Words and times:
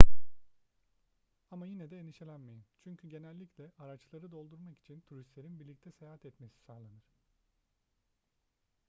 ama 1.51 1.67
yine 1.67 1.91
de 1.91 1.99
endişelenmeyin 1.99 2.63
çünkü 2.83 3.07
genellikle 3.07 3.71
araçları 3.77 4.31
doldurmak 4.31 4.77
için 4.79 5.01
turistlerin 5.01 5.59
birlikte 5.59 5.91
seyahat 5.91 6.25
etmesi 6.25 6.59
sağlanır 6.59 7.03